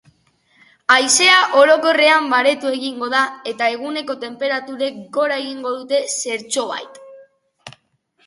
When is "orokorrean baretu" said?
1.63-2.71